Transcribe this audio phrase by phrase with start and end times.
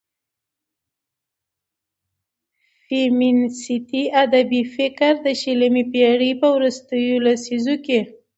[2.87, 7.99] فيمينستي ادبي فکر د شلمې پېړيو په وروستيو لسيزو کې